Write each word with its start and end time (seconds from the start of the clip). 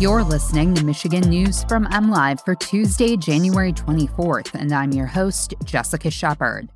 You're 0.00 0.24
listening 0.24 0.74
to 0.74 0.84
Michigan 0.84 1.22
News 1.30 1.62
from 1.64 1.86
MLive 1.86 2.44
for 2.44 2.56
Tuesday, 2.56 3.16
January 3.16 3.72
24th, 3.72 4.52
and 4.52 4.72
I'm 4.72 4.90
your 4.90 5.06
host, 5.06 5.54
Jessica 5.62 6.10
Shepard. 6.10 6.68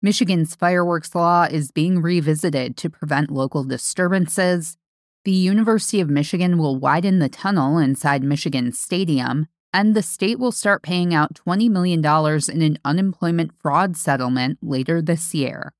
Michigan's 0.00 0.54
fireworks 0.54 1.14
law 1.14 1.44
is 1.44 1.70
being 1.70 2.00
revisited 2.00 2.78
to 2.78 2.88
prevent 2.88 3.30
local 3.30 3.64
disturbances. 3.64 4.78
The 5.24 5.30
University 5.30 6.00
of 6.00 6.08
Michigan 6.08 6.56
will 6.56 6.78
widen 6.78 7.18
the 7.18 7.28
tunnel 7.28 7.76
inside 7.76 8.22
Michigan 8.22 8.72
Stadium, 8.72 9.48
and 9.74 9.94
the 9.94 10.02
state 10.02 10.38
will 10.38 10.50
start 10.50 10.82
paying 10.82 11.12
out 11.12 11.34
$20 11.34 11.68
million 11.68 12.02
in 12.02 12.62
an 12.62 12.78
unemployment 12.82 13.52
fraud 13.60 13.94
settlement 13.94 14.58
later 14.62 15.02
this 15.02 15.34
year. 15.34 15.74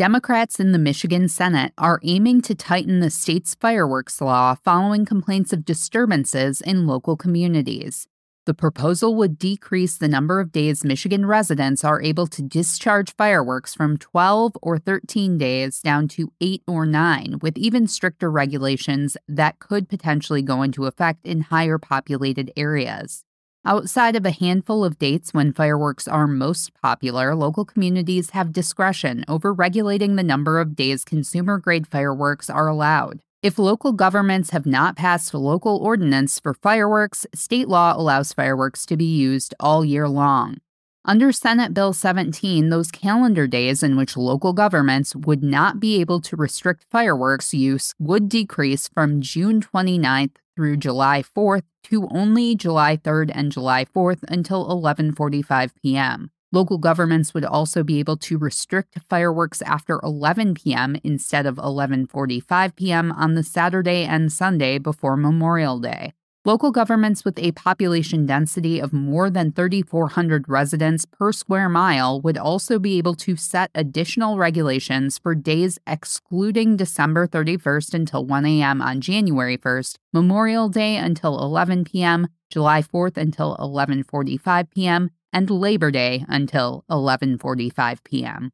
Democrats 0.00 0.58
in 0.58 0.72
the 0.72 0.78
Michigan 0.78 1.28
Senate 1.28 1.74
are 1.76 2.00
aiming 2.02 2.40
to 2.40 2.54
tighten 2.54 3.00
the 3.00 3.10
state's 3.10 3.54
fireworks 3.54 4.22
law 4.22 4.54
following 4.64 5.04
complaints 5.04 5.52
of 5.52 5.66
disturbances 5.66 6.62
in 6.62 6.86
local 6.86 7.18
communities. 7.18 8.06
The 8.46 8.54
proposal 8.54 9.14
would 9.16 9.38
decrease 9.38 9.98
the 9.98 10.08
number 10.08 10.40
of 10.40 10.52
days 10.52 10.84
Michigan 10.86 11.26
residents 11.26 11.84
are 11.84 12.00
able 12.00 12.26
to 12.28 12.40
discharge 12.40 13.14
fireworks 13.14 13.74
from 13.74 13.98
12 13.98 14.56
or 14.62 14.78
13 14.78 15.36
days 15.36 15.80
down 15.82 16.08
to 16.08 16.32
8 16.40 16.62
or 16.66 16.86
9, 16.86 17.40
with 17.42 17.58
even 17.58 17.86
stricter 17.86 18.30
regulations 18.30 19.18
that 19.28 19.58
could 19.58 19.86
potentially 19.86 20.40
go 20.40 20.62
into 20.62 20.86
effect 20.86 21.26
in 21.26 21.42
higher 21.42 21.76
populated 21.76 22.50
areas. 22.56 23.26
Outside 23.64 24.16
of 24.16 24.24
a 24.24 24.30
handful 24.30 24.86
of 24.86 24.98
dates 24.98 25.34
when 25.34 25.52
fireworks 25.52 26.08
are 26.08 26.26
most 26.26 26.72
popular, 26.80 27.34
local 27.34 27.66
communities 27.66 28.30
have 28.30 28.54
discretion 28.54 29.22
over 29.28 29.52
regulating 29.52 30.16
the 30.16 30.22
number 30.22 30.58
of 30.58 30.74
days 30.74 31.04
consumer 31.04 31.58
grade 31.58 31.86
fireworks 31.86 32.48
are 32.48 32.68
allowed. 32.68 33.20
If 33.42 33.58
local 33.58 33.92
governments 33.92 34.50
have 34.50 34.64
not 34.64 34.96
passed 34.96 35.34
a 35.34 35.38
local 35.38 35.76
ordinance 35.76 36.40
for 36.40 36.54
fireworks, 36.54 37.26
state 37.34 37.68
law 37.68 37.94
allows 37.94 38.32
fireworks 38.32 38.86
to 38.86 38.96
be 38.96 39.04
used 39.04 39.54
all 39.60 39.84
year 39.84 40.08
long. 40.08 40.56
Under 41.04 41.30
Senate 41.30 41.74
Bill 41.74 41.92
17, 41.92 42.70
those 42.70 42.90
calendar 42.90 43.46
days 43.46 43.82
in 43.82 43.94
which 43.94 44.16
local 44.16 44.54
governments 44.54 45.14
would 45.14 45.42
not 45.42 45.78
be 45.78 46.00
able 46.00 46.22
to 46.22 46.36
restrict 46.36 46.86
fireworks 46.90 47.52
use 47.52 47.94
would 47.98 48.28
decrease 48.30 48.88
from 48.88 49.20
June 49.20 49.60
29th 49.60 50.36
through 50.56 50.76
July 50.76 51.22
4th 51.22 51.62
to 51.84 52.08
only 52.10 52.54
July 52.54 52.96
3rd 52.96 53.30
and 53.34 53.52
July 53.52 53.84
4th 53.84 54.22
until 54.28 54.68
11:45 54.68 55.70
p.m. 55.82 56.30
Local 56.52 56.78
governments 56.78 57.32
would 57.32 57.44
also 57.44 57.84
be 57.84 58.00
able 58.00 58.16
to 58.16 58.36
restrict 58.36 58.98
fireworks 59.08 59.62
after 59.62 60.00
11 60.02 60.54
p.m. 60.54 60.96
instead 61.04 61.46
of 61.46 61.56
11:45 61.56 62.74
p.m. 62.76 63.12
on 63.12 63.34
the 63.34 63.42
Saturday 63.42 64.04
and 64.04 64.32
Sunday 64.32 64.78
before 64.78 65.16
Memorial 65.16 65.78
Day. 65.78 66.12
Local 66.50 66.72
governments 66.72 67.24
with 67.24 67.38
a 67.38 67.52
population 67.52 68.26
density 68.26 68.80
of 68.80 68.92
more 68.92 69.30
than 69.30 69.52
3,400 69.52 70.48
residents 70.48 71.04
per 71.04 71.30
square 71.30 71.68
mile 71.68 72.20
would 72.22 72.36
also 72.36 72.80
be 72.80 72.98
able 72.98 73.14
to 73.14 73.36
set 73.36 73.70
additional 73.72 74.36
regulations 74.36 75.16
for 75.16 75.36
days 75.36 75.78
excluding 75.86 76.76
December 76.76 77.28
31st 77.28 77.94
until 77.94 78.26
1 78.26 78.46
a.m. 78.46 78.82
on 78.82 79.00
January 79.00 79.56
1st, 79.56 79.98
Memorial 80.12 80.68
Day 80.68 80.96
until 80.96 81.38
11 81.40 81.84
p.m., 81.84 82.26
July 82.50 82.82
4th 82.82 83.16
until 83.16 83.56
11:45 83.58 84.70
p.m., 84.72 85.10
and 85.32 85.48
Labor 85.48 85.92
Day 85.92 86.24
until 86.28 86.84
11:45 86.90 88.02
p.m. 88.02 88.50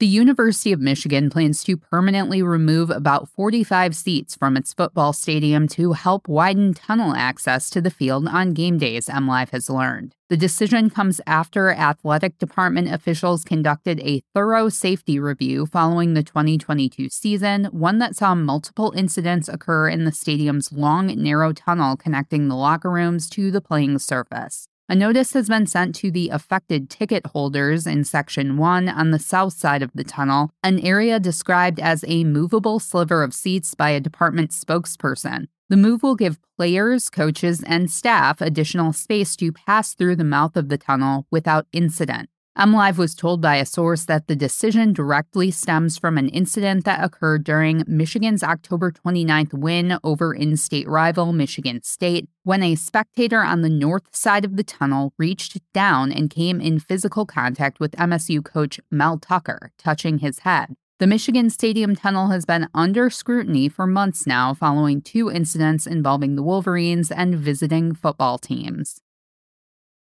The 0.00 0.06
University 0.08 0.72
of 0.72 0.80
Michigan 0.80 1.30
plans 1.30 1.62
to 1.64 1.76
permanently 1.76 2.42
remove 2.42 2.90
about 2.90 3.28
45 3.28 3.94
seats 3.94 4.34
from 4.34 4.56
its 4.56 4.74
football 4.74 5.12
stadium 5.12 5.68
to 5.68 5.92
help 5.92 6.26
widen 6.26 6.74
tunnel 6.74 7.14
access 7.14 7.70
to 7.70 7.80
the 7.80 7.92
field 7.92 8.26
on 8.26 8.54
game 8.54 8.76
days, 8.76 9.06
MLive 9.06 9.50
has 9.50 9.70
learned. 9.70 10.16
The 10.28 10.36
decision 10.36 10.90
comes 10.90 11.20
after 11.28 11.70
athletic 11.70 12.38
department 12.38 12.92
officials 12.92 13.44
conducted 13.44 14.00
a 14.00 14.24
thorough 14.34 14.68
safety 14.68 15.20
review 15.20 15.64
following 15.64 16.14
the 16.14 16.24
2022 16.24 17.08
season, 17.08 17.66
one 17.66 17.98
that 18.00 18.16
saw 18.16 18.34
multiple 18.34 18.92
incidents 18.96 19.48
occur 19.48 19.88
in 19.88 20.04
the 20.04 20.12
stadium's 20.12 20.72
long, 20.72 21.06
narrow 21.06 21.52
tunnel 21.52 21.96
connecting 21.96 22.48
the 22.48 22.56
locker 22.56 22.90
rooms 22.90 23.30
to 23.30 23.52
the 23.52 23.60
playing 23.60 24.00
surface. 24.00 24.66
A 24.86 24.94
notice 24.94 25.32
has 25.32 25.48
been 25.48 25.66
sent 25.66 25.94
to 25.96 26.10
the 26.10 26.28
affected 26.28 26.90
ticket 26.90 27.24
holders 27.28 27.86
in 27.86 28.04
Section 28.04 28.58
1 28.58 28.86
on 28.86 29.12
the 29.12 29.18
south 29.18 29.54
side 29.54 29.82
of 29.82 29.90
the 29.94 30.04
tunnel, 30.04 30.50
an 30.62 30.78
area 30.78 31.18
described 31.18 31.80
as 31.80 32.04
a 32.06 32.22
movable 32.24 32.78
sliver 32.78 33.22
of 33.22 33.32
seats 33.32 33.74
by 33.74 33.90
a 33.90 34.00
department 34.00 34.50
spokesperson. 34.50 35.46
The 35.70 35.78
move 35.78 36.02
will 36.02 36.16
give 36.16 36.38
players, 36.58 37.08
coaches, 37.08 37.62
and 37.66 37.90
staff 37.90 38.42
additional 38.42 38.92
space 38.92 39.36
to 39.36 39.52
pass 39.52 39.94
through 39.94 40.16
the 40.16 40.24
mouth 40.24 40.54
of 40.54 40.68
the 40.68 40.76
tunnel 40.76 41.26
without 41.30 41.66
incident. 41.72 42.28
MLive 42.56 42.98
was 42.98 43.16
told 43.16 43.40
by 43.40 43.56
a 43.56 43.66
source 43.66 44.04
that 44.04 44.28
the 44.28 44.36
decision 44.36 44.92
directly 44.92 45.50
stems 45.50 45.98
from 45.98 46.16
an 46.16 46.28
incident 46.28 46.84
that 46.84 47.02
occurred 47.02 47.42
during 47.42 47.82
Michigan's 47.88 48.44
October 48.44 48.92
29th 48.92 49.52
win 49.52 49.98
over 50.04 50.32
in 50.32 50.56
state 50.56 50.86
rival 50.86 51.32
Michigan 51.32 51.82
State 51.82 52.28
when 52.44 52.62
a 52.62 52.76
spectator 52.76 53.42
on 53.42 53.62
the 53.62 53.68
north 53.68 54.14
side 54.14 54.44
of 54.44 54.56
the 54.56 54.62
tunnel 54.62 55.12
reached 55.18 55.60
down 55.72 56.12
and 56.12 56.30
came 56.30 56.60
in 56.60 56.78
physical 56.78 57.26
contact 57.26 57.80
with 57.80 57.90
MSU 57.96 58.44
coach 58.44 58.78
Mel 58.88 59.18
Tucker, 59.18 59.72
touching 59.76 60.18
his 60.18 60.40
head. 60.40 60.76
The 61.00 61.08
Michigan 61.08 61.50
Stadium 61.50 61.96
tunnel 61.96 62.28
has 62.28 62.44
been 62.44 62.68
under 62.72 63.10
scrutiny 63.10 63.68
for 63.68 63.84
months 63.84 64.28
now 64.28 64.54
following 64.54 65.02
two 65.02 65.28
incidents 65.28 65.88
involving 65.88 66.36
the 66.36 66.42
Wolverines 66.44 67.10
and 67.10 67.34
visiting 67.34 67.96
football 67.96 68.38
teams. 68.38 69.00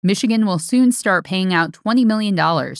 Michigan 0.02 0.46
will 0.46 0.60
soon 0.60 0.94
start 0.94 1.26
paying 1.26 1.54
out 1.54 1.74
$20 1.74 2.06
million 2.06 2.34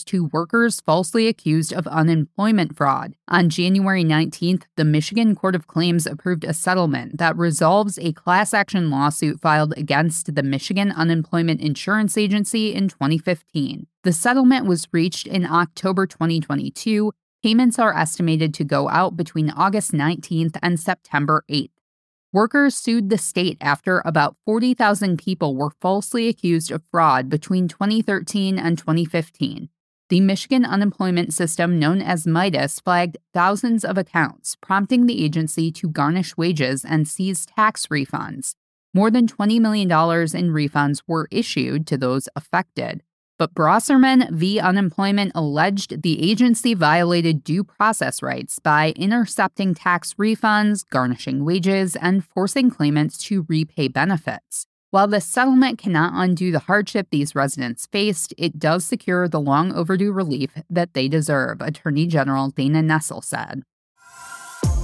to 0.06 0.24
workers 0.32 0.80
falsely 0.80 1.28
accused 1.28 1.70
of 1.70 1.86
unemployment 1.86 2.74
fraud. 2.74 3.14
On 3.28 3.50
January 3.50 4.02
19th, 4.02 4.62
the 4.76 4.86
Michigan 4.86 5.34
Court 5.34 5.54
of 5.54 5.66
Claims 5.66 6.06
approved 6.06 6.44
a 6.44 6.54
settlement 6.54 7.18
that 7.18 7.36
resolves 7.36 7.98
a 7.98 8.14
class 8.14 8.54
action 8.54 8.90
lawsuit 8.90 9.38
filed 9.38 9.74
against 9.76 10.34
the 10.34 10.42
Michigan 10.42 10.92
Unemployment 10.92 11.60
Insurance 11.60 12.16
Agency 12.16 12.74
in 12.74 12.88
2015. 12.88 13.86
The 14.02 14.14
settlement 14.14 14.64
was 14.64 14.88
reached 14.90 15.26
in 15.26 15.44
October 15.44 16.06
2022. 16.06 17.12
Payments 17.42 17.78
are 17.78 17.94
estimated 17.94 18.54
to 18.54 18.64
go 18.64 18.88
out 18.88 19.18
between 19.18 19.50
August 19.50 19.92
19th 19.92 20.56
and 20.62 20.80
September 20.80 21.44
8th. 21.50 21.68
Workers 22.32 22.76
sued 22.76 23.10
the 23.10 23.18
state 23.18 23.58
after 23.60 24.02
about 24.04 24.36
40,000 24.46 25.18
people 25.18 25.56
were 25.56 25.72
falsely 25.80 26.28
accused 26.28 26.70
of 26.70 26.84
fraud 26.88 27.28
between 27.28 27.66
2013 27.66 28.56
and 28.56 28.78
2015. 28.78 29.68
The 30.10 30.20
Michigan 30.20 30.64
unemployment 30.64 31.34
system, 31.34 31.80
known 31.80 32.00
as 32.00 32.28
MIDAS, 32.28 32.80
flagged 32.84 33.18
thousands 33.34 33.84
of 33.84 33.98
accounts, 33.98 34.56
prompting 34.60 35.06
the 35.06 35.24
agency 35.24 35.72
to 35.72 35.88
garnish 35.88 36.36
wages 36.36 36.84
and 36.84 37.08
seize 37.08 37.46
tax 37.46 37.88
refunds. 37.88 38.54
More 38.94 39.10
than 39.10 39.26
$20 39.26 39.60
million 39.60 39.90
in 39.90 40.52
refunds 40.52 41.02
were 41.08 41.26
issued 41.32 41.84
to 41.88 41.96
those 41.96 42.28
affected. 42.36 43.02
But 43.40 43.54
Bauserman 43.54 44.30
v. 44.32 44.60
Unemployment 44.60 45.32
alleged 45.34 46.02
the 46.02 46.30
agency 46.30 46.74
violated 46.74 47.42
due 47.42 47.64
process 47.64 48.22
rights 48.22 48.58
by 48.58 48.92
intercepting 48.96 49.72
tax 49.72 50.12
refunds, 50.18 50.84
garnishing 50.90 51.42
wages, 51.42 51.96
and 51.96 52.22
forcing 52.22 52.68
claimants 52.68 53.16
to 53.24 53.46
repay 53.48 53.88
benefits. 53.88 54.66
While 54.90 55.08
the 55.08 55.22
settlement 55.22 55.78
cannot 55.78 56.12
undo 56.14 56.52
the 56.52 56.58
hardship 56.58 57.06
these 57.10 57.34
residents 57.34 57.86
faced, 57.86 58.34
it 58.36 58.58
does 58.58 58.84
secure 58.84 59.26
the 59.26 59.40
long 59.40 59.72
overdue 59.72 60.12
relief 60.12 60.50
that 60.68 60.92
they 60.92 61.08
deserve, 61.08 61.62
Attorney 61.62 62.06
General 62.06 62.50
Dana 62.50 62.82
Nessel 62.82 63.24
said. 63.24 63.62